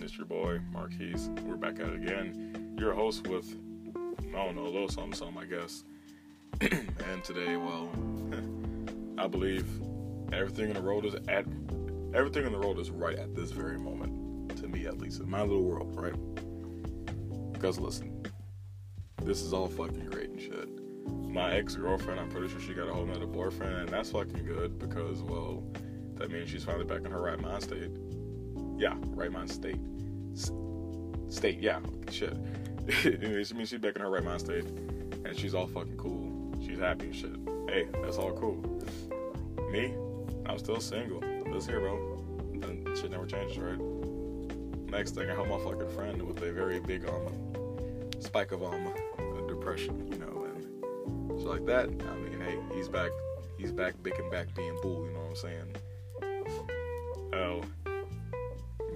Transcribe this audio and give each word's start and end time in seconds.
everyone? 0.00 0.02
It's 0.02 0.16
your 0.16 0.26
boy, 0.26 0.60
Marquise. 0.72 1.28
We're 1.44 1.56
back 1.56 1.80
at 1.80 1.88
it 1.88 2.02
again. 2.02 2.76
Your 2.78 2.94
host 2.94 3.26
with, 3.26 3.56
I 4.34 4.44
don't 4.44 4.56
know, 4.56 4.64
a 4.64 4.72
little 4.72 4.88
something, 4.88 5.14
something, 5.14 5.38
I 5.38 5.44
guess. 5.46 5.84
and 6.60 7.24
today, 7.24 7.56
well, 7.56 7.88
I 9.18 9.26
believe 9.26 9.66
everything 10.32 10.68
in 10.68 10.74
the 10.74 10.82
road 10.82 11.04
is 11.04 11.14
at, 11.28 11.44
everything 12.14 12.46
in 12.46 12.52
the 12.52 12.58
road 12.58 12.78
is 12.78 12.90
right 12.90 13.18
at 13.18 13.34
this 13.34 13.50
very 13.50 13.78
moment. 13.78 14.56
To 14.58 14.68
me, 14.68 14.86
at 14.86 14.98
least, 14.98 15.20
in 15.20 15.30
my 15.30 15.42
little 15.42 15.62
world, 15.62 15.94
right? 15.94 16.14
Because 17.52 17.78
listen, 17.78 18.26
this 19.22 19.42
is 19.42 19.52
all 19.52 19.68
fucking 19.68 20.06
great 20.06 20.30
and 20.30 20.40
shit. 20.40 20.68
My 21.08 21.52
ex 21.52 21.76
girlfriend, 21.76 22.18
I'm 22.18 22.28
pretty 22.28 22.48
sure 22.48 22.60
she 22.60 22.74
got 22.74 22.88
a 22.88 22.92
whole 22.92 23.06
nother 23.06 23.26
boyfriend, 23.26 23.74
and 23.74 23.88
that's 23.88 24.10
fucking 24.10 24.44
good 24.44 24.78
because, 24.78 25.22
well, 25.22 25.62
that 26.16 26.30
means 26.30 26.50
she's 26.50 26.64
finally 26.64 26.84
back 26.84 27.04
in 27.04 27.12
her 27.12 27.22
right 27.22 27.40
mind 27.40 27.62
state. 27.62 27.90
Yeah, 28.80 28.94
right 29.14 29.30
mind 29.30 29.50
state. 29.50 29.76
S- 30.32 30.50
state, 31.28 31.60
yeah, 31.60 31.80
shit. 32.10 32.34
it 32.86 33.20
means 33.54 33.68
she's 33.68 33.78
back 33.78 33.94
in 33.96 34.00
her 34.00 34.08
right 34.08 34.24
mind 34.24 34.40
state, 34.40 34.64
and 34.64 35.36
she's 35.36 35.54
all 35.54 35.66
fucking 35.66 35.98
cool. 35.98 36.54
She's 36.66 36.78
happy 36.78 37.08
and 37.08 37.14
shit. 37.14 37.36
Hey, 37.68 37.88
that's 38.02 38.16
all 38.16 38.32
cool. 38.32 38.56
Me, 39.70 39.94
I'm 40.46 40.58
still 40.58 40.80
single. 40.80 41.20
This 41.52 41.66
here, 41.66 41.80
bro. 41.80 42.24
And 42.62 42.96
shit 42.96 43.10
never 43.10 43.26
changes, 43.26 43.58
right? 43.58 43.78
Next 44.90 45.14
thing, 45.14 45.28
I 45.28 45.34
help 45.34 45.48
my 45.48 45.58
fucking 45.58 45.90
friend 45.90 46.22
with 46.22 46.42
a 46.42 46.50
very 46.50 46.80
big 46.80 47.06
um 47.06 47.34
spike 48.18 48.52
of 48.52 48.62
um 48.62 48.94
depression, 49.46 50.10
you 50.10 50.18
know, 50.20 50.46
and 50.46 51.38
shit 51.38 51.46
like 51.46 51.66
that. 51.66 51.90
I 51.90 52.14
mean, 52.16 52.40
hey, 52.40 52.58
he's 52.74 52.88
back. 52.88 53.10
He's 53.58 53.72
back, 53.72 54.02
big 54.02 54.18
and 54.18 54.30
back, 54.30 54.54
being 54.54 54.78
bull. 54.80 55.04
You 55.04 55.12
know 55.12 55.20
what 55.20 55.28
I'm 55.28 55.36
saying? 55.36 55.76
Oh, 57.34 57.62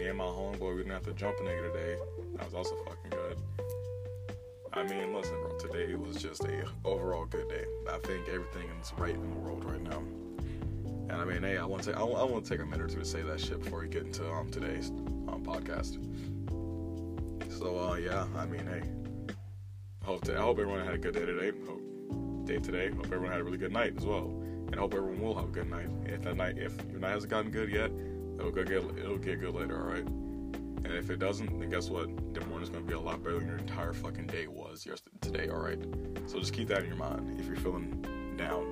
me 0.04 0.10
and 0.10 0.18
my 0.18 0.24
homeboy, 0.24 0.76
we 0.76 0.82
didn't 0.82 0.92
have 0.92 1.02
to 1.02 1.14
jump 1.14 1.34
a 1.40 1.42
nigga 1.44 1.72
today. 1.72 1.96
That 2.36 2.44
was 2.44 2.54
also 2.54 2.76
fucking 2.84 3.10
good. 3.10 3.38
I 4.74 4.82
mean, 4.82 5.14
listen, 5.14 5.34
bro. 5.40 5.56
Today 5.56 5.94
was 5.94 6.16
just 6.16 6.44
a 6.44 6.66
overall 6.84 7.24
good 7.24 7.48
day. 7.48 7.64
I 7.90 7.96
think 7.98 8.28
everything 8.28 8.68
is 8.82 8.92
right 8.98 9.14
in 9.14 9.30
the 9.30 9.36
world 9.36 9.64
right 9.64 9.80
now. 9.80 10.02
And 11.08 11.12
I 11.12 11.24
mean, 11.24 11.42
hey, 11.42 11.56
I 11.56 11.64
want 11.64 11.84
to, 11.84 11.96
I, 11.96 12.02
I 12.02 12.24
want 12.24 12.44
to 12.44 12.50
take 12.50 12.60
a 12.60 12.66
minute 12.66 12.82
or 12.82 12.88
two 12.88 12.98
to 12.98 13.04
say 13.04 13.22
that 13.22 13.40
shit 13.40 13.62
before 13.62 13.80
we 13.80 13.88
get 13.88 14.02
into 14.02 14.30
um 14.30 14.50
today's 14.50 14.90
um 14.90 15.42
podcast. 15.42 15.96
So 17.50 17.78
uh, 17.78 17.94
yeah, 17.94 18.26
I 18.36 18.44
mean, 18.44 18.66
hey, 18.66 18.82
hope 20.04 20.22
to, 20.26 20.36
I 20.36 20.42
hope 20.42 20.58
everyone 20.58 20.84
had 20.84 20.96
a 20.96 20.98
good 20.98 21.14
day 21.14 21.24
today. 21.24 21.52
Hope 21.66 22.46
day 22.46 22.58
today. 22.58 22.90
Hope 22.90 23.06
everyone 23.06 23.30
had 23.30 23.40
a 23.40 23.44
really 23.44 23.58
good 23.58 23.72
night 23.72 23.94
as 23.96 24.04
well, 24.04 24.26
and 24.66 24.74
hope 24.74 24.92
everyone 24.92 25.22
will 25.22 25.34
have 25.34 25.48
a 25.48 25.52
good 25.52 25.70
night. 25.70 25.88
If 26.04 26.22
that 26.22 26.36
night, 26.36 26.58
if 26.58 26.76
your 26.90 27.00
night 27.00 27.12
hasn't 27.12 27.30
gotten 27.30 27.50
good 27.50 27.70
yet, 27.70 27.90
it'll 28.38 28.50
get 28.50 28.70
it'll 28.70 29.18
get 29.18 29.40
good 29.40 29.54
later. 29.54 29.78
All 29.78 29.92
right. 29.92 30.06
And 30.84 30.92
if 30.92 31.08
it 31.08 31.18
doesn't, 31.18 31.58
then 31.58 31.70
guess 31.70 31.88
what? 31.88 32.08
The 32.34 32.44
morning's 32.46 32.68
gonna 32.68 32.84
be 32.84 32.92
a 32.92 33.00
lot 33.00 33.22
better 33.22 33.38
than 33.38 33.48
your 33.48 33.56
entire 33.56 33.92
fucking 33.92 34.26
day 34.26 34.46
was 34.46 34.84
yesterday 34.84 35.16
today. 35.20 35.48
All 35.48 35.60
right. 35.60 35.78
So 36.26 36.38
just 36.38 36.52
keep 36.52 36.68
that 36.68 36.82
in 36.82 36.88
your 36.88 36.96
mind 36.96 37.40
if 37.40 37.46
you're 37.46 37.56
feeling 37.56 38.34
down. 38.36 38.66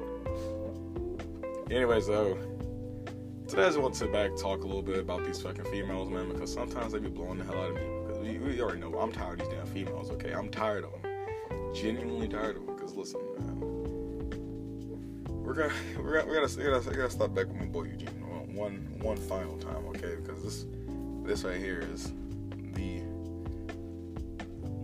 Anyways, 1.71 2.07
though, 2.07 2.37
today 3.49 3.63
I 3.63 3.67
just 3.67 3.79
want 3.79 3.95
to 3.95 4.01
sit 4.01 4.13
back 4.13 4.37
talk 4.37 4.63
a 4.63 4.67
little 4.67 4.83
bit 4.83 4.99
about 4.99 5.25
these 5.25 5.41
fucking 5.41 5.65
females, 5.67 6.11
man, 6.11 6.29
because 6.29 6.53
sometimes 6.53 6.93
they 6.93 6.99
be 6.99 7.09
blowing 7.09 7.39
the 7.39 7.45
hell 7.45 7.63
out 7.63 7.71
of 7.71 7.77
me. 7.77 7.83
Because 8.07 8.19
we, 8.19 8.39
we 8.39 8.61
already 8.61 8.81
know 8.81 8.95
I'm 8.99 9.11
tired 9.11 9.41
of 9.41 9.49
these 9.49 9.57
damn 9.57 9.67
females. 9.67 10.11
Okay, 10.11 10.33
I'm 10.33 10.51
tired 10.51 10.85
of 10.85 10.93
them. 10.93 11.75
Genuinely 11.75 12.29
tired 12.29 12.57
of 12.57 12.67
them. 12.67 12.77
Because 12.77 12.95
listen, 12.95 13.21
man, 13.39 13.61
we're 15.43 15.55
gonna 15.55 15.73
we're 15.99 16.21
gonna 16.21 16.31
we 16.31 16.35
gotta, 16.35 16.59
we 16.59 16.65
gotta, 16.67 16.91
we 16.91 16.97
gotta 16.97 17.11
stop 17.11 17.35
back 17.35 17.47
with 17.47 17.57
my 17.57 17.67
boy 17.67 17.85
Eugene 17.85 18.22
one 18.55 18.86
one 19.00 19.17
final 19.17 19.56
time, 19.58 19.84
okay? 19.89 20.17
Because 20.17 20.42
this 20.42 20.67
this 21.25 21.45
right 21.45 21.58
here 21.58 21.86
is 21.92 22.12
the 22.75 23.03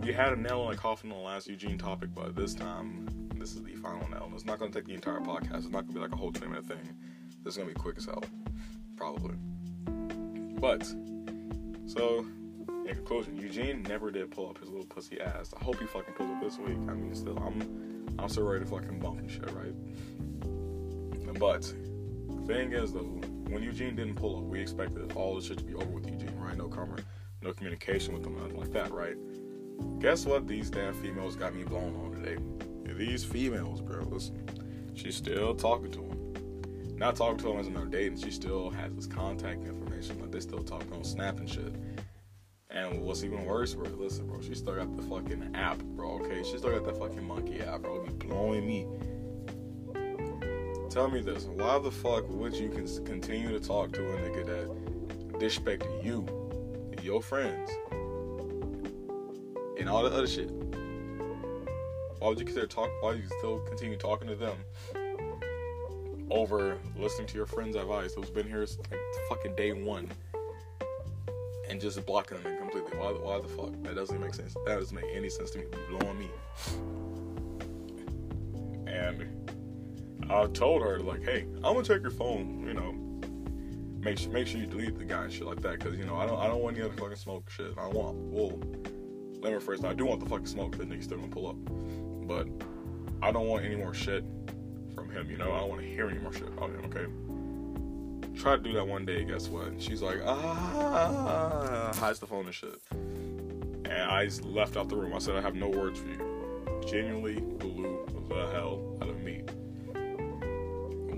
we 0.01 0.13
had 0.13 0.33
a 0.33 0.37
nail 0.37 0.65
in 0.65 0.71
the 0.71 0.77
coffin 0.77 1.11
on 1.13 1.19
the 1.19 1.25
last 1.25 1.49
Eugene 1.49 1.79
topic, 1.79 2.11
but 2.15 2.35
this 2.35 2.55
time 2.55 3.09
this 3.37 3.55
is 3.55 3.63
the 3.63 3.75
final 3.77 4.09
nail. 4.11 4.31
It's 4.35 4.45
not 4.45 4.59
gonna 4.59 4.71
take 4.71 4.87
the 4.87 4.95
entire 4.95 5.21
podcast. 5.21 5.59
It's 5.59 5.69
not 5.69 5.87
gonna 5.87 5.95
be 5.95 6.01
like 6.01 6.13
a 6.13 6.17
whole 6.17 6.33
twenty 6.33 6.53
minute 6.53 6.67
thing. 6.67 6.79
This 7.45 7.55
is 7.55 7.59
gonna 7.59 7.69
be 7.69 7.75
quick 7.75 7.97
as 7.99 8.07
hell, 8.07 8.25
probably. 8.97 9.35
But 10.61 10.85
so 11.87 12.27
in 12.87 12.95
conclusion, 12.95 13.37
Eugene 13.37 13.83
never 13.83 14.11
did 14.11 14.31
pull 14.31 14.49
up 14.49 14.59
his 14.59 14.69
little 14.69 14.87
pussy 14.87 15.21
ass. 15.21 15.53
I 15.59 15.63
hope 15.63 15.79
he 15.79 15.87
fucking 15.87 16.15
pulls 16.15 16.31
up 16.31 16.41
this 16.41 16.59
week. 16.59 16.79
I 16.89 16.95
mean, 16.95 17.15
still, 17.15 17.39
I'm 17.39 18.17
I'm 18.19 18.29
still 18.29 18.45
ready 18.45 18.65
to 18.65 18.71
fucking 18.71 18.99
bump 18.99 19.19
and 19.19 19.31
shit, 19.31 19.51
right? 19.53 19.75
But 21.39 21.65
thing 22.47 22.73
is 22.73 22.93
though, 22.93 23.21
when 23.49 23.63
Eugene 23.63 23.97
didn't 23.97 24.15
pull 24.15 24.37
up, 24.37 24.45
we 24.45 24.61
expected 24.61 25.13
all 25.13 25.35
the 25.35 25.43
shit 25.43 25.59
to 25.59 25.65
be 25.65 25.75
over 25.75 25.87
with 25.87 26.07
Eugene, 26.07 26.39
right? 26.39 26.57
No 26.57 26.69
camera, 26.69 26.99
no 27.43 27.53
communication 27.53 28.15
with 28.15 28.25
him, 28.25 28.37
nothing 28.37 28.59
like 28.59 28.73
that, 28.73 28.91
right? 28.93 29.17
Guess 30.01 30.27
what? 30.27 30.47
These 30.47 30.71
damn 30.71 30.95
females 30.95 31.37
got 31.37 31.55
me 31.55 31.65
blown 31.65 31.95
on 31.97 32.13
today. 32.13 32.37
These 32.95 33.25
females, 33.25 33.81
bro, 33.81 34.03
listen, 34.03 34.45
she's 34.95 35.17
still 35.17 35.55
talking 35.55 35.91
to 35.93 36.01
him. 36.01 36.19
Not 36.97 37.15
talking 37.15 37.39
to 37.39 37.53
him 37.53 37.61
as 37.61 37.69
in 37.69 37.75
they're 37.75 37.85
dating. 37.85 38.19
She 38.19 38.33
still 38.33 38.71
has 38.71 38.93
his 38.93 39.07
contact 39.07 39.65
information. 39.65 40.21
Like 40.21 40.33
they 40.33 40.41
still 40.41 40.65
talking 40.65 40.93
on 40.93 41.05
Snap 41.05 41.39
and 41.39 41.49
shit. 41.49 41.73
And 42.71 43.03
what's 43.03 43.23
even 43.23 43.45
worse, 43.45 43.75
bro? 43.75 43.89
Listen, 43.91 44.27
bro, 44.27 44.41
she 44.43 44.55
still 44.55 44.75
got 44.75 44.97
the 44.97 45.03
fucking 45.05 45.55
app, 45.55 45.79
bro. 45.79 46.21
Okay, 46.21 46.43
she 46.43 46.59
still 46.59 46.73
got 46.73 46.85
that 46.85 46.99
fucking 46.99 47.25
monkey 47.25 47.61
app, 47.61 47.83
bro. 47.83 48.05
Be 48.05 48.13
blowing 48.13 48.67
me. 48.67 48.87
Tell 50.91 51.11
me 51.11 51.21
this: 51.21 51.45
Why 51.45 51.79
the 51.79 51.91
fuck 51.91 52.29
would 52.29 52.55
you 52.55 52.71
continue 53.05 53.51
to 53.51 53.61
talk 53.61 53.93
to 53.93 54.01
a 54.01 54.17
nigga 54.17 54.47
that 54.47 55.39
disrespect 55.39 55.87
you, 56.03 56.27
your 57.03 57.23
friends, 57.23 57.71
and 59.79 59.89
all 59.89 60.03
the 60.03 60.11
other 60.11 60.27
shit? 60.27 60.51
Why 62.19 62.29
would 62.29 62.39
you 62.39 62.47
consider 62.47 62.67
talk? 62.67 62.91
Why 63.01 63.13
you 63.15 63.23
still 63.39 63.61
continue 63.61 63.97
talking 63.97 64.29
to 64.29 64.35
them 64.35 64.57
over 66.31 66.79
listening 66.97 67.27
to 67.27 67.37
your 67.37 67.47
friend's 67.47 67.77
advice 67.77 68.15
who's 68.15 68.31
been 68.31 68.47
here 68.47 68.67
like 68.91 69.01
fucking 69.29 69.55
day 69.57 69.73
one? 69.73 70.11
and 71.69 71.81
just 71.81 72.05
blocking 72.07 72.43
them 72.43 72.57
completely. 72.59 72.97
Why, 72.99 73.13
why 73.13 73.41
the 73.41 73.49
fuck? 73.49 73.71
That 73.83 73.95
doesn't 73.95 74.19
make 74.21 74.35
sense. 74.35 74.55
That 74.67 74.79
doesn't 74.79 74.95
make 74.95 75.05
any 75.13 75.29
sense 75.29 75.51
to 75.51 75.59
me. 75.59 75.65
blowing 75.91 76.19
me. 76.19 76.31
And 78.87 79.38
I 80.31 80.47
told 80.47 80.83
her 80.83 81.01
like, 81.01 81.23
hey, 81.23 81.47
I'm 81.57 81.75
gonna 81.75 81.83
check 81.83 82.03
your 82.03 82.11
phone. 82.11 82.65
You 82.67 82.75
know, 82.75 82.93
make 84.01 84.19
sure 84.19 84.33
make 84.33 84.47
sure 84.47 84.61
you 84.61 84.67
delete 84.67 84.99
the 84.99 85.05
guy 85.05 85.25
and 85.25 85.33
shit 85.33 85.47
like 85.47 85.61
that. 85.63 85.81
Cause 85.81 85.97
you 85.97 86.05
know 86.05 86.17
I 86.17 86.27
don't 86.27 86.39
I 86.39 86.47
don't 86.47 86.63
want 86.63 86.77
any 86.77 86.85
other 86.85 86.95
fucking 86.95 87.17
smoke 87.17 87.49
shit. 87.51 87.73
I 87.79 87.87
want 87.89 88.17
well, 88.17 88.59
let 89.41 89.53
me 89.53 89.61
first. 89.61 89.85
I 89.85 89.95
do 89.95 90.05
want 90.07 90.21
the 90.21 90.29
fucking 90.29 90.47
smoke. 90.47 90.77
That 90.77 90.89
nigga 90.89 91.03
still 91.03 91.19
gonna 91.19 91.31
pull 91.31 91.49
up, 91.49 91.57
but 92.27 92.49
I 93.23 93.33
don't 93.33 93.49
want 93.49 93.65
any 93.65 93.77
more 93.77 93.95
shit 93.95 94.25
from 94.95 95.11
him. 95.11 95.31
You 95.31 95.39
know, 95.39 95.53
I 95.53 95.61
don't 95.61 95.69
want 95.69 95.81
to 95.83 95.89
hear 95.89 96.09
any 96.09 96.19
more 96.19 96.33
shit 96.33 96.49
about 96.49 96.71
him. 96.71 96.85
Okay 96.87 97.07
Try 98.39 98.57
to 98.57 98.63
do 98.63 98.73
that 98.75 98.87
one 98.87 99.05
day. 99.05 99.25
Guess 99.25 99.49
what? 99.49 99.83
She's 99.83 100.01
like, 100.01 100.21
ah, 100.25 101.93
hides 101.97 102.21
the 102.21 102.27
phone 102.27 102.47
and 102.47 102.55
shit. 102.55 102.79
And 102.93 103.89
I 103.89 104.29
left 104.45 104.77
out 104.77 104.89
the 104.89 104.97
room. 104.97 105.13
I 105.13 105.19
said, 105.19 105.35
I 105.35 105.41
have 105.41 105.57
no 105.57 105.69
words 105.69 105.99
for 105.99 106.07
you. 106.07 106.83
Genuinely 106.87 107.41
blew 107.41 108.07
the 108.29 108.47
hell. 108.53 108.97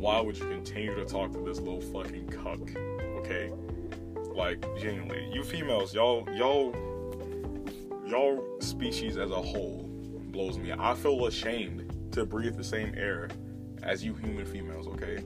Why 0.01 0.19
would 0.19 0.39
you 0.39 0.47
continue 0.47 0.95
to 0.95 1.05
talk 1.05 1.31
to 1.33 1.41
this 1.41 1.59
little 1.59 1.83
fucking 1.83 2.29
cuck? 2.29 2.75
Okay, 3.19 3.53
like 4.35 4.65
genuinely, 4.81 5.29
you 5.31 5.45
females, 5.45 5.93
y'all, 5.93 6.27
y'all, 6.35 6.75
y'all 8.07 8.43
species 8.61 9.19
as 9.19 9.31
a 9.31 9.43
whole 9.43 9.87
blows 10.31 10.57
me. 10.57 10.73
I 10.73 10.95
feel 10.95 11.27
ashamed 11.27 12.13
to 12.13 12.25
breathe 12.25 12.57
the 12.57 12.65
same 12.65 12.95
air 12.97 13.29
as 13.83 14.03
you 14.03 14.15
human 14.15 14.47
females. 14.47 14.87
Okay 14.87 15.23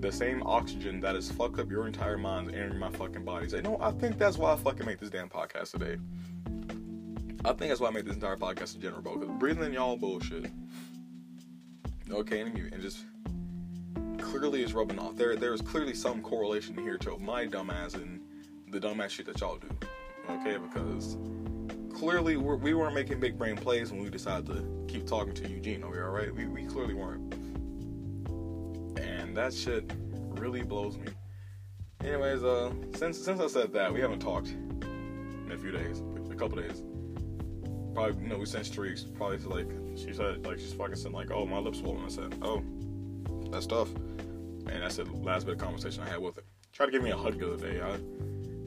the 0.00 0.10
same 0.10 0.42
oxygen 0.44 1.00
that 1.00 1.14
has 1.14 1.30
fucked 1.30 1.60
up 1.60 1.70
your 1.70 1.86
entire 1.86 2.18
mind 2.18 2.48
entering 2.48 2.80
my 2.80 2.90
fucking 2.90 3.24
body. 3.24 3.48
Say, 3.48 3.60
no, 3.60 3.78
I 3.80 3.92
think 3.92 4.18
that's 4.18 4.36
why 4.36 4.52
I 4.52 4.56
fucking 4.56 4.84
make 4.84 4.98
this 4.98 5.10
damn 5.10 5.28
podcast 5.28 5.70
today. 5.70 5.96
I 7.44 7.52
think 7.52 7.68
that's 7.68 7.80
why 7.80 7.86
I 7.86 7.92
made 7.92 8.06
this 8.06 8.16
entire 8.16 8.36
podcast 8.36 8.74
in 8.74 8.80
general, 8.80 9.00
bro. 9.00 9.16
Because 9.16 9.38
breathing 9.38 9.62
in 9.62 9.72
y'all 9.72 9.96
bullshit. 9.96 10.50
Okay, 12.10 12.40
and 12.40 12.82
just 12.82 13.04
clearly 14.42 14.64
is 14.64 14.74
rubbing 14.74 14.98
off. 14.98 15.14
There, 15.14 15.36
there 15.36 15.54
is 15.54 15.60
clearly 15.60 15.94
some 15.94 16.20
correlation 16.20 16.76
here 16.76 16.98
to 16.98 17.16
my 17.16 17.46
dumbass 17.46 17.94
and 17.94 18.20
the 18.72 18.80
dumbass 18.80 19.10
shit 19.10 19.26
that 19.26 19.40
y'all 19.40 19.56
do. 19.56 19.68
Okay, 20.28 20.56
because 20.56 21.16
clearly 21.94 22.36
we're, 22.36 22.56
we 22.56 22.74
were 22.74 22.86
not 22.86 22.94
making 22.94 23.20
big 23.20 23.38
brain 23.38 23.54
plays 23.54 23.92
when 23.92 24.02
we 24.02 24.10
decided 24.10 24.46
to 24.46 24.84
keep 24.88 25.06
talking 25.06 25.32
to 25.32 25.48
Eugene 25.48 25.84
over 25.84 25.94
here. 25.94 26.06
All 26.06 26.10
right, 26.10 26.34
we, 26.34 26.46
we 26.46 26.64
clearly 26.64 26.92
weren't 26.92 27.32
and 29.00 29.36
that 29.36 29.54
shit 29.54 29.92
really 30.30 30.62
blows 30.62 30.98
me. 30.98 31.06
Anyways, 32.02 32.42
uh, 32.42 32.72
since 32.96 33.24
since 33.24 33.40
I 33.40 33.46
said 33.46 33.72
that, 33.74 33.94
we 33.94 34.00
haven't 34.00 34.18
talked 34.18 34.48
in 34.48 35.52
a 35.52 35.56
few 35.56 35.70
days, 35.70 36.02
a 36.32 36.34
couple 36.34 36.60
days. 36.60 36.82
Probably, 37.94 38.20
you 38.20 38.28
know, 38.28 38.38
we 38.38 38.46
sent 38.46 38.66
streaks. 38.66 39.04
Probably 39.04 39.38
like 39.38 39.68
she 39.96 40.12
said, 40.12 40.44
like 40.44 40.58
she's 40.58 40.72
fucking 40.72 40.96
said, 40.96 41.12
like, 41.12 41.30
oh, 41.30 41.46
my 41.46 41.58
lips 41.58 41.78
swollen. 41.78 42.04
I 42.04 42.08
said, 42.08 42.34
oh, 42.42 42.64
that's 43.52 43.66
tough. 43.66 43.88
And 44.66 44.82
that's 44.82 44.96
the 44.96 45.04
last 45.04 45.46
bit 45.46 45.54
of 45.54 45.60
conversation 45.60 46.02
I 46.02 46.08
had 46.08 46.18
with 46.18 46.36
her. 46.36 46.42
Tried 46.72 46.86
to 46.86 46.92
give 46.92 47.02
me 47.02 47.10
a 47.10 47.16
hug 47.16 47.38
the 47.38 47.52
other 47.52 47.70
day. 47.70 47.80
I 47.80 47.92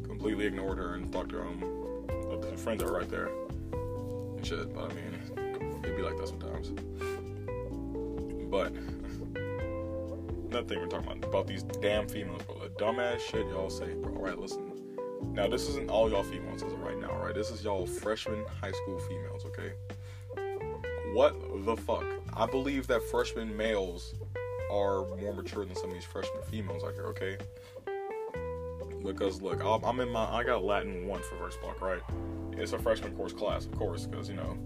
completely 0.07 0.45
ignored 0.45 0.77
her 0.77 0.95
and 0.95 1.12
talked 1.12 1.30
to 1.30 1.38
her 1.38 1.47
um 1.47 1.86
her 2.50 2.57
friends 2.57 2.81
that 2.81 2.92
were 2.92 3.00
right 3.00 3.09
there 3.09 3.30
and 4.36 4.45
shit. 4.45 4.74
But 4.74 4.92
I 4.92 4.94
mean, 4.94 5.81
it'd 5.83 5.95
be 5.95 6.03
like 6.03 6.18
that 6.18 6.27
sometimes. 6.27 6.69
But 8.50 8.71
another 10.50 10.68
thing 10.68 10.80
we're 10.80 10.88
talking 10.88 11.12
about 11.12 11.24
about 11.24 11.47
these 11.47 11.63
damn 11.63 12.07
females, 12.07 12.44
bro. 12.44 12.59
The 12.59 12.69
dumbass 12.69 13.19
shit 13.19 13.47
y'all 13.47 13.69
say, 13.69 13.94
bro. 13.94 14.15
All 14.15 14.24
right, 14.24 14.38
listen. 14.38 14.71
Now 15.33 15.47
this 15.47 15.68
isn't 15.69 15.89
all 15.89 16.09
y'all 16.09 16.24
females 16.24 16.63
as 16.63 16.71
of 16.71 16.80
right 16.80 16.97
now, 17.00 17.18
right? 17.18 17.33
This 17.36 17.51
is 17.51 17.63
y'all 17.63 17.86
freshman 17.86 18.45
high 18.62 18.71
school 18.71 19.00
females, 19.00 19.45
okay? 19.45 19.74
What 21.13 21.36
the 21.65 21.75
fuck? 21.75 22.06
I 22.33 22.45
believe 22.45 22.88
that 22.88 23.03
freshman 23.03 23.56
males 23.56 24.13
are 24.72 25.06
more 25.18 25.34
mature 25.34 25.66
than 25.66 25.76
some 25.76 25.90
of 25.90 25.94
these 25.94 26.06
freshman 26.06 26.42
females 26.44 26.84
out 26.84 26.94
here, 26.94 27.06
okay? 27.08 27.38
Because 29.04 29.42
look, 29.42 29.62
I'm 29.64 30.00
in 30.00 30.10
my 30.10 30.26
I 30.26 30.44
got 30.44 30.64
Latin 30.64 31.08
one 31.08 31.22
for 31.22 31.38
first 31.38 31.62
block, 31.62 31.82
right? 31.82 32.02
It's 32.54 32.74
a 32.74 32.80
freshman 32.80 33.16
course 33.16 33.34
class, 33.34 33.66
of 33.66 33.74
course, 33.74 34.06
because 34.06 34.30
you 34.30 34.36
know, 34.36 34.58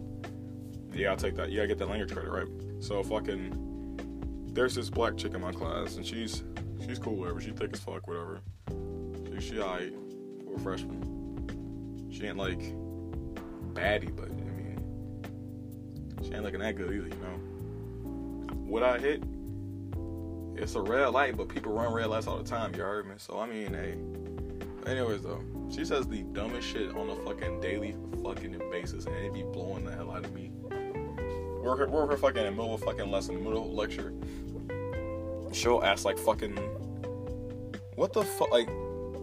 yeah, 0.94 1.13
I 1.13 1.16
take 1.16 1.36
that, 1.36 1.51
yeah, 1.51 1.57
gotta 1.57 1.68
get 1.68 1.78
that 1.80 1.90
language 1.90 2.13
credit, 2.13 2.31
right? 2.31 2.48
So 2.80 3.04
fucking, 3.04 4.48
there's 4.54 4.75
this 4.75 4.90
black 4.90 5.18
chick 5.18 5.34
in 5.34 5.42
my 5.42 5.51
class, 5.51 5.98
and 5.98 6.06
she's 6.06 6.44
she's 6.86 7.00
cool, 7.00 7.16
whatever. 7.16 7.42
She 7.42 7.51
thick 7.51 7.72
as 7.74 7.80
fuck, 7.80 8.07
whatever. 8.07 8.42
She 9.40 9.50
she 9.50 9.60
alright 9.60 9.94
for 10.46 10.56
a 10.56 10.60
freshman. 10.60 12.10
She 12.12 12.25
ain't 12.25 12.38
like 12.38 12.60
baddie, 13.74 14.16
but 14.16 14.30
I 14.30 14.34
mean, 14.34 14.80
she 16.24 16.34
ain't 16.34 16.44
looking 16.44 16.60
that 16.62 16.75
good 16.75 16.94
either, 16.94 17.07
you 17.07 17.22
know. 17.22 18.56
Would 18.68 18.84
I 18.84 19.00
hit? 19.00 19.24
It's 20.61 20.75
a 20.75 20.81
red 20.81 21.07
light, 21.07 21.38
but 21.38 21.47
people 21.47 21.71
run 21.71 21.94
red 21.94 22.07
lights 22.07 22.27
all 22.27 22.38
the 22.38 22.44
time. 22.44 22.75
You 22.75 22.81
heard 22.81 23.07
me? 23.07 23.13
So 23.17 23.39
I 23.39 23.47
mean, 23.47 23.73
hey. 23.73 23.95
Anyways, 24.85 25.21
though, 25.21 25.41
she 25.69 25.85
says 25.85 26.07
the 26.07 26.23
dumbest 26.23 26.67
shit 26.67 26.95
on 26.95 27.09
a 27.09 27.15
fucking 27.15 27.61
daily 27.61 27.95
fucking 28.23 28.59
basis, 28.69 29.06
and 29.06 29.15
it 29.15 29.33
be 29.33 29.44
blowing 29.44 29.85
the 29.85 29.91
hell 29.91 30.11
out 30.11 30.25
of 30.25 30.33
me. 30.33 30.51
We're 31.61 31.88
we're, 31.88 32.06
we're 32.07 32.17
fucking 32.17 32.39
in 32.39 32.45
the 32.45 32.51
middle 32.51 32.73
of 32.73 32.81
fucking 32.81 33.09
lesson, 33.09 33.35
in 33.35 33.44
the 33.44 33.50
middle 33.50 33.65
of 33.65 33.71
lecture. 33.71 34.13
She'll 35.53 35.81
ask 35.81 36.06
like 36.06 36.17
fucking, 36.17 36.56
what 37.95 38.13
the 38.13 38.23
fuck, 38.23 38.51
like, 38.51 38.69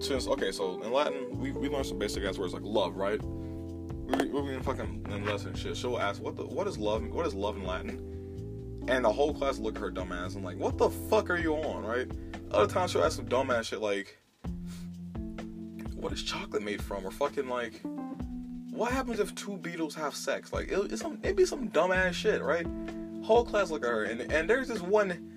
since 0.00 0.26
okay, 0.26 0.52
so 0.52 0.82
in 0.82 0.92
Latin 0.92 1.38
we 1.38 1.52
we 1.52 1.68
learned 1.68 1.86
some 1.86 1.98
basic 1.98 2.24
ass 2.24 2.38
words 2.38 2.54
like 2.54 2.62
love, 2.64 2.96
right? 2.96 3.22
We 3.22 4.28
we 4.28 4.54
in 4.54 4.62
fucking 4.62 5.06
in 5.10 5.24
lesson 5.26 5.54
shit. 5.54 5.76
She'll 5.76 5.98
ask 5.98 6.22
what 6.22 6.36
the 6.36 6.46
what 6.46 6.66
is 6.66 6.78
love? 6.78 7.06
What 7.08 7.26
is 7.26 7.34
love 7.34 7.56
in 7.56 7.64
Latin? 7.64 8.25
And 8.88 9.04
the 9.04 9.12
whole 9.12 9.34
class 9.34 9.58
look 9.58 9.76
at 9.76 9.80
her 9.80 9.90
dumbass 9.90 10.36
and 10.36 10.44
like, 10.44 10.58
what 10.58 10.78
the 10.78 10.90
fuck 10.90 11.28
are 11.30 11.36
you 11.36 11.54
on, 11.54 11.84
right? 11.84 12.08
Other 12.52 12.72
times 12.72 12.92
she'll 12.92 13.02
ask 13.02 13.16
some 13.16 13.26
dumbass 13.26 13.64
shit 13.64 13.80
like, 13.80 14.18
what 15.94 16.12
is 16.12 16.22
chocolate 16.22 16.62
made 16.62 16.82
from? 16.82 17.04
Or 17.04 17.10
fucking 17.10 17.48
like, 17.48 17.80
what 18.70 18.92
happens 18.92 19.18
if 19.18 19.34
two 19.34 19.56
beetles 19.56 19.94
have 19.94 20.14
sex? 20.14 20.52
Like, 20.52 20.68
it, 20.68 20.92
it's 20.92 21.02
some, 21.02 21.18
it'd 21.22 21.36
be 21.36 21.46
some 21.46 21.68
dumbass 21.70 22.12
shit, 22.12 22.42
right? 22.42 22.66
Whole 23.24 23.44
class 23.44 23.70
look 23.70 23.82
at 23.82 23.90
her, 23.90 24.04
and 24.04 24.20
and 24.32 24.48
there's 24.48 24.68
this 24.68 24.80
one 24.80 25.36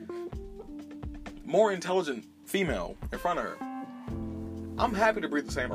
more 1.44 1.72
intelligent 1.72 2.24
female 2.46 2.96
in 3.12 3.18
front 3.18 3.40
of 3.40 3.46
her. 3.46 3.58
I'm 4.78 4.94
happy 4.94 5.22
to 5.22 5.28
breathe 5.28 5.48
the 5.48 5.52
same 5.52 5.70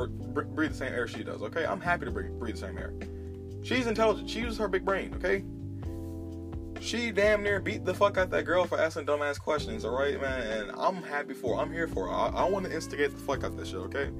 breathe 0.54 0.70
the 0.70 0.76
same 0.76 0.92
air 0.92 1.08
she 1.08 1.24
does. 1.24 1.42
Okay, 1.42 1.66
I'm 1.66 1.80
happy 1.80 2.04
to 2.04 2.12
breathe, 2.12 2.30
breathe 2.38 2.54
the 2.54 2.60
same 2.60 2.78
air. 2.78 2.94
She's 3.62 3.88
intelligent. 3.88 4.30
She 4.30 4.40
uses 4.40 4.58
her 4.58 4.68
big 4.68 4.84
brain. 4.84 5.12
Okay, 5.16 5.42
she 6.84 7.10
damn 7.10 7.42
near 7.42 7.60
beat 7.60 7.84
the 7.84 7.94
fuck 7.94 8.18
out 8.18 8.30
that 8.30 8.44
girl 8.44 8.66
for 8.66 8.78
asking 8.78 9.06
dumbass 9.06 9.40
questions, 9.40 9.86
alright, 9.86 10.20
man? 10.20 10.46
And 10.46 10.70
I'm 10.76 11.02
happy 11.02 11.32
for 11.32 11.56
her. 11.56 11.62
I'm 11.62 11.72
here 11.72 11.88
for 11.88 12.08
her. 12.08 12.12
I, 12.12 12.28
I 12.28 12.44
want 12.48 12.66
to 12.66 12.72
instigate 12.72 13.10
the 13.10 13.16
fuck 13.16 13.42
out 13.42 13.56
this 13.56 13.68
shit, 13.68 13.78
okay? 13.78 14.10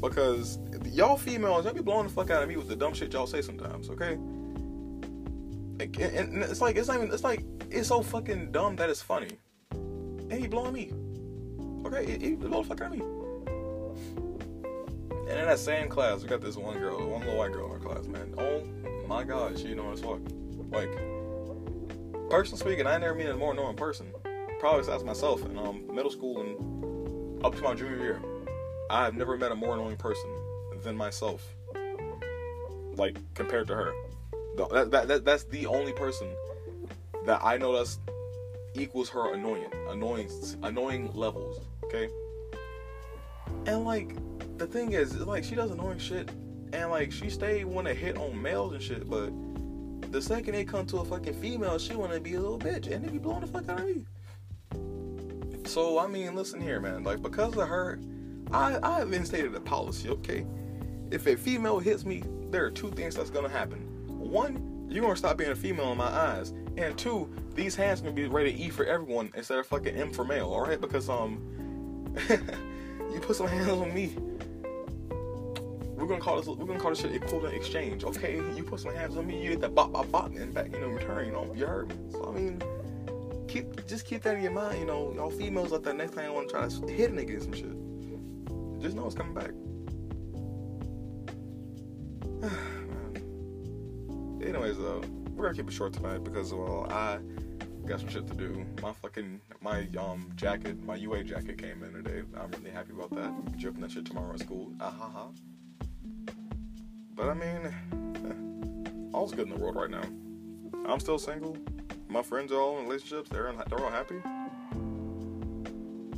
Because 0.00 0.60
y'all 0.84 1.16
females, 1.16 1.64
y'all 1.64 1.74
be 1.74 1.82
blowing 1.82 2.06
the 2.06 2.12
fuck 2.12 2.30
out 2.30 2.42
of 2.42 2.48
me 2.48 2.56
with 2.56 2.68
the 2.68 2.76
dumb 2.76 2.94
shit 2.94 3.12
y'all 3.12 3.26
say 3.26 3.42
sometimes, 3.42 3.90
okay? 3.90 4.12
And, 5.80 5.90
and 5.90 6.42
it's 6.44 6.60
like, 6.60 6.76
it's 6.76 6.86
not 6.86 6.98
even, 6.98 7.12
it's 7.12 7.24
like, 7.24 7.44
it's 7.68 7.88
so 7.88 8.02
fucking 8.02 8.52
dumb 8.52 8.76
that 8.76 8.88
it's 8.90 9.02
funny. 9.02 9.30
And 9.72 10.32
he 10.32 10.46
blowing 10.46 10.72
me. 10.72 10.92
Okay, 11.84 12.06
he, 12.06 12.18
he 12.30 12.36
blowing 12.36 12.62
the 12.62 12.68
fuck 12.68 12.80
out 12.80 12.92
of 12.92 12.98
me. 12.98 13.04
And 15.28 15.38
in 15.38 15.46
that 15.46 15.58
same 15.58 15.88
class, 15.88 16.22
we 16.22 16.28
got 16.28 16.40
this 16.40 16.56
one 16.56 16.78
girl, 16.78 17.10
one 17.10 17.20
little 17.22 17.36
white 17.36 17.52
girl 17.52 17.66
in 17.66 17.72
our 17.72 17.78
class, 17.78 18.06
man. 18.06 18.34
Oh 18.38 18.62
my 19.08 19.24
god, 19.24 19.58
she 19.58 19.74
know 19.74 19.90
as 19.90 20.00
fuck. 20.00 20.20
Like, 20.70 20.90
personally 22.28 22.60
speaking, 22.60 22.86
I 22.86 22.98
never 22.98 23.14
met 23.14 23.30
a 23.30 23.36
more 23.36 23.52
annoying 23.52 23.76
person. 23.76 24.12
Probably 24.60 24.80
besides 24.80 25.04
myself 25.04 25.44
in 25.44 25.56
um, 25.58 25.84
middle 25.94 26.10
school 26.10 26.40
and 26.40 27.44
up 27.44 27.54
to 27.56 27.62
my 27.62 27.74
junior 27.74 27.98
year. 27.98 28.22
I've 28.90 29.14
never 29.14 29.36
met 29.36 29.52
a 29.52 29.54
more 29.54 29.74
annoying 29.74 29.96
person 29.96 30.30
than 30.82 30.96
myself. 30.96 31.54
Like 32.96 33.16
compared 33.34 33.68
to 33.68 33.74
her, 33.74 33.92
that, 34.56 34.90
that, 34.90 35.08
that 35.08 35.24
that's 35.24 35.44
the 35.44 35.66
only 35.66 35.92
person 35.92 36.28
that 37.24 37.40
I 37.44 37.56
know 37.56 37.76
that's 37.76 38.00
equals 38.74 39.08
her 39.10 39.34
annoying, 39.34 39.70
annoying, 39.88 40.30
annoying 40.62 41.12
levels. 41.14 41.60
Okay. 41.84 42.08
And 43.66 43.84
like 43.84 44.16
the 44.58 44.66
thing 44.66 44.92
is, 44.92 45.14
like 45.16 45.44
she 45.44 45.54
does 45.54 45.70
annoying 45.70 45.98
shit, 45.98 46.28
and 46.72 46.90
like 46.90 47.12
she 47.12 47.30
stayed 47.30 47.64
want 47.64 47.86
to 47.86 47.94
hit 47.94 48.16
on 48.16 48.40
males 48.40 48.72
and 48.72 48.82
shit, 48.82 49.08
but 49.08 49.30
the 50.10 50.22
second 50.22 50.54
they 50.54 50.64
come 50.64 50.86
to 50.86 50.98
a 50.98 51.04
fucking 51.04 51.40
female, 51.40 51.78
she 51.78 51.94
wanna 51.94 52.20
be 52.20 52.34
a 52.34 52.40
little 52.40 52.58
bitch, 52.58 52.90
and 52.90 53.04
they 53.04 53.10
be 53.10 53.18
blowing 53.18 53.40
the 53.40 53.46
fuck 53.46 53.68
out 53.68 53.80
of 53.80 53.86
me. 53.86 54.04
So 55.66 55.98
I 55.98 56.06
mean, 56.06 56.34
listen 56.34 56.60
here, 56.60 56.80
man. 56.80 57.04
Like 57.04 57.22
because 57.22 57.56
of 57.56 57.68
her, 57.68 58.00
I 58.52 58.78
I 58.82 58.98
have 59.00 59.12
instated 59.12 59.54
a 59.54 59.60
policy. 59.60 60.08
Okay, 60.08 60.46
if 61.10 61.26
a 61.26 61.36
female 61.36 61.78
hits 61.78 62.04
me, 62.04 62.22
there 62.50 62.64
are 62.64 62.70
two 62.70 62.90
things 62.90 63.14
that's 63.14 63.30
gonna 63.30 63.48
happen. 63.48 63.80
One, 64.06 64.86
you're 64.88 65.02
gonna 65.02 65.16
stop 65.16 65.36
being 65.36 65.50
a 65.50 65.56
female 65.56 65.92
in 65.92 65.98
my 65.98 66.06
eyes, 66.06 66.54
and 66.76 66.96
two, 66.96 67.30
these 67.54 67.74
hands 67.74 68.00
gonna 68.00 68.14
be 68.14 68.26
ready 68.26 68.62
E 68.62 68.70
for 68.70 68.84
everyone 68.84 69.30
instead 69.34 69.58
of 69.58 69.66
fucking 69.66 69.94
M 69.94 70.10
for 70.10 70.24
male. 70.24 70.50
All 70.52 70.62
right, 70.62 70.80
because 70.80 71.08
um, 71.08 71.42
you 73.12 73.20
put 73.20 73.36
some 73.36 73.46
hands 73.46 73.68
on 73.68 73.92
me, 73.92 74.16
we're 75.98 76.06
gonna 76.06 76.20
call 76.20 76.36
this 76.36 76.46
we're 76.46 76.64
gonna 76.64 76.78
call 76.78 76.90
this 76.90 77.00
shit 77.00 77.12
equivalent 77.12 77.54
exchange. 77.54 78.04
Okay, 78.04 78.36
you 78.54 78.62
put 78.62 78.80
some 78.80 78.94
hands 78.94 79.16
on 79.16 79.26
me, 79.26 79.42
you 79.42 79.50
get 79.50 79.60
that 79.60 79.74
bop 79.74 79.92
bop 79.92 80.10
bop 80.10 80.34
and 80.34 80.54
back, 80.54 80.72
you 80.72 80.80
know, 80.80 80.88
return, 80.88 81.26
you 81.26 81.32
know, 81.32 81.52
you 81.54 81.66
heard 81.66 81.88
me. 81.88 81.96
So 82.12 82.28
I 82.28 82.32
mean 82.32 82.62
keep 83.48 83.86
just 83.86 84.06
keep 84.06 84.22
that 84.22 84.36
in 84.36 84.42
your 84.42 84.52
mind, 84.52 84.78
you 84.78 84.86
know, 84.86 85.12
y'all 85.14 85.30
females 85.30 85.72
out 85.72 85.82
there 85.82 85.94
next 85.94 86.14
time 86.14 86.26
you 86.26 86.32
wanna 86.32 86.48
try 86.48 86.68
to 86.68 86.86
hit 86.86 87.10
a 87.10 87.14
nigga 87.14 87.30
and 87.30 87.42
some 87.42 87.52
shit. 87.52 88.80
Just 88.80 88.94
know 88.94 89.06
it's 89.06 89.16
coming 89.16 89.34
back. 89.34 89.50
Anyways 94.48 94.78
though, 94.78 95.02
we're 95.34 95.46
gonna 95.46 95.56
keep 95.56 95.68
it 95.68 95.72
short 95.72 95.92
tonight 95.92 96.22
because 96.22 96.54
well 96.54 96.86
I 96.90 97.18
got 97.86 97.98
some 97.98 98.08
shit 98.08 98.28
to 98.28 98.34
do. 98.34 98.64
My 98.82 98.92
fucking 98.92 99.40
my 99.60 99.88
um 99.98 100.30
jacket, 100.36 100.80
my 100.84 100.94
UA 100.94 101.24
jacket 101.24 101.58
came 101.58 101.82
in 101.82 101.92
today. 101.92 102.22
I'm 102.38 102.52
really 102.52 102.70
happy 102.70 102.92
about 102.92 103.10
that. 103.16 103.58
Dripping 103.58 103.80
that 103.80 103.90
shit 103.90 104.04
tomorrow 104.04 104.34
at 104.34 104.40
school. 104.40 104.72
Ah 104.80 104.90
ha 104.90 105.10
ha. 105.12 105.28
But 107.18 107.30
I 107.30 107.34
mean, 107.34 109.10
all's 109.12 109.32
good 109.32 109.48
in 109.48 109.54
the 109.54 109.60
world 109.60 109.74
right 109.74 109.90
now. 109.90 110.04
I'm 110.86 111.00
still 111.00 111.18
single. 111.18 111.58
My 112.08 112.22
friends 112.22 112.52
are 112.52 112.60
all 112.60 112.78
in 112.78 112.84
relationships. 112.84 113.28
They're 113.28 113.48
in, 113.48 113.60
they're 113.68 113.84
all 113.84 113.90
happy. 113.90 114.22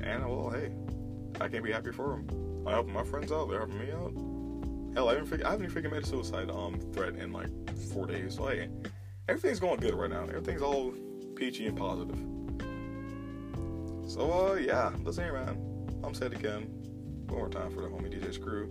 And 0.06 0.28
well, 0.28 0.50
hey, 0.50 0.70
I 1.40 1.48
can't 1.48 1.64
be 1.64 1.72
happy 1.72 1.90
for 1.90 2.10
them. 2.10 2.66
I 2.66 2.72
help 2.72 2.86
my 2.88 3.02
friends 3.02 3.32
out. 3.32 3.48
They're 3.48 3.60
helping 3.60 3.78
me 3.78 3.90
out. 3.90 4.12
Hell, 4.94 5.08
I 5.08 5.14
haven't, 5.14 5.42
I 5.42 5.52
haven't 5.52 5.70
even 5.70 5.90
made 5.90 6.02
a 6.02 6.06
suicide 6.06 6.50
um 6.50 6.78
threat 6.92 7.14
in 7.14 7.32
like 7.32 7.48
four 7.94 8.06
days. 8.06 8.34
So 8.34 8.48
hey, 8.48 8.68
everything's 9.26 9.58
going 9.58 9.80
good 9.80 9.94
right 9.94 10.10
now. 10.10 10.24
Everything's 10.24 10.60
all 10.60 10.92
peachy 11.34 11.66
and 11.66 11.78
positive. 11.78 12.18
So 14.06 14.50
uh 14.50 14.54
yeah, 14.56 14.92
listen 15.02 15.24
here, 15.24 15.32
man. 15.32 15.56
I'm 16.04 16.12
said 16.12 16.34
again. 16.34 16.64
One 17.28 17.38
more 17.38 17.48
time 17.48 17.70
for 17.70 17.80
the 17.80 17.88
homie 17.88 18.12
DJ's 18.12 18.36
crew 18.36 18.68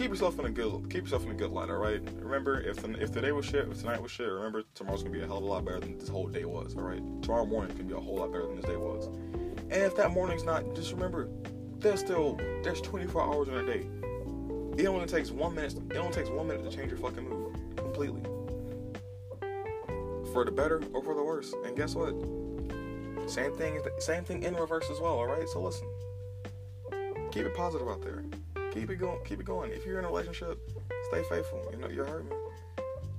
keep 0.00 0.10
yourself 0.10 0.38
in 0.38 0.46
a 0.46 0.50
good 0.50 0.90
keep 0.90 1.02
yourself 1.02 1.24
in 1.26 1.30
a 1.30 1.34
good 1.34 1.50
light. 1.50 1.68
All 1.68 1.76
right. 1.76 2.00
Remember, 2.20 2.58
if 2.62 2.76
the, 2.76 2.90
if 3.02 3.12
today 3.12 3.32
was 3.32 3.44
shit, 3.44 3.68
if 3.68 3.80
tonight 3.80 4.00
was 4.00 4.10
shit, 4.10 4.28
remember 4.28 4.62
tomorrow's 4.74 5.02
gonna 5.02 5.12
be 5.12 5.20
a 5.20 5.26
hell 5.26 5.36
of 5.36 5.42
a 5.42 5.46
lot 5.46 5.66
better 5.66 5.80
than 5.80 5.98
this 5.98 6.08
whole 6.08 6.26
day 6.26 6.46
was. 6.46 6.74
All 6.74 6.82
right. 6.82 7.02
Tomorrow 7.20 7.44
morning 7.44 7.76
can 7.76 7.86
be 7.86 7.92
a 7.92 8.00
whole 8.00 8.16
lot 8.16 8.32
better 8.32 8.46
than 8.46 8.56
this 8.56 8.64
day 8.64 8.76
was. 8.76 9.06
And 9.06 9.82
if 9.82 9.94
that 9.96 10.10
morning's 10.12 10.42
not, 10.42 10.74
just 10.74 10.92
remember, 10.92 11.28
there's 11.80 12.00
still 12.00 12.36
there's 12.62 12.80
24 12.80 13.22
hours 13.22 13.48
in 13.48 13.54
a 13.56 13.66
day. 13.66 13.86
It 14.82 14.86
only 14.86 15.06
takes 15.06 15.30
one 15.30 15.54
minute. 15.54 15.74
It 15.90 15.98
only 15.98 16.12
takes 16.12 16.30
one 16.30 16.46
minute 16.48 16.68
to 16.68 16.74
change 16.74 16.90
your 16.90 16.98
fucking 16.98 17.28
mood 17.28 17.54
completely, 17.76 18.22
for 20.32 20.46
the 20.46 20.50
better 20.50 20.80
or 20.94 21.02
for 21.02 21.14
the 21.14 21.22
worse. 21.22 21.52
And 21.66 21.76
guess 21.76 21.94
what? 21.94 22.14
Same 23.28 23.52
thing. 23.52 23.78
Same 23.98 24.24
thing 24.24 24.44
in 24.44 24.54
reverse 24.54 24.88
as 24.90 24.98
well. 24.98 25.12
All 25.12 25.26
right. 25.26 25.46
So 25.46 25.60
listen. 25.60 25.86
Keep 27.32 27.44
it 27.44 27.54
positive 27.54 27.86
out 27.86 28.00
there 28.00 28.24
keep 28.72 28.90
it 28.90 28.96
going. 28.96 29.18
Keep 29.24 29.40
it 29.40 29.46
going. 29.46 29.70
If 29.72 29.86
you're 29.86 29.98
in 29.98 30.04
a 30.04 30.08
relationship, 30.08 30.58
stay 31.08 31.22
faithful. 31.28 31.66
You 31.72 31.78
know, 31.78 31.88
you're 31.88 32.06
hurting, 32.06 32.32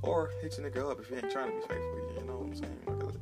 Or 0.01 0.31
hit 0.41 0.57
your 0.57 0.69
nigga 0.69 0.91
up 0.91 0.99
if 0.99 1.09
you 1.09 1.17
ain't 1.17 1.31
trying 1.31 1.51
to 1.51 1.55
be 1.55 1.61
faithful. 1.61 2.13
You 2.17 2.25
know 2.25 2.37
what 2.37 2.47
I'm 2.47 2.55
saying? 2.55 2.79
Like, 2.87 3.15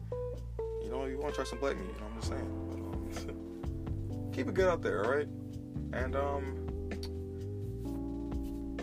you 0.84 0.90
know, 0.92 1.06
you 1.06 1.18
want 1.18 1.34
to 1.34 1.36
try 1.36 1.46
some 1.46 1.60
black 1.60 1.78
meat. 1.78 1.88
You 1.88 2.00
know 2.00 2.08
what 2.08 2.14
I'm 2.14 2.20
just 2.20 2.32
saying. 2.32 3.22
But, 3.26 3.34
um, 3.34 4.32
keep 4.34 4.48
it 4.48 4.54
good 4.54 4.70
out 4.70 4.82
there, 4.82 5.06
all 5.06 5.12
right? 5.12 5.28
And 5.94 6.16
um, 6.16 6.60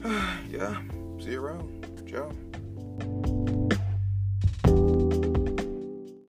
yeah, 0.50 0.80
see 1.22 1.32
you 1.32 1.42
around. 1.42 1.86
Ciao. 2.08 2.30